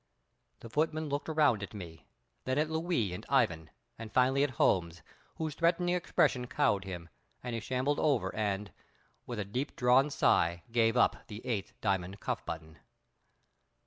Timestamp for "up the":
10.97-11.45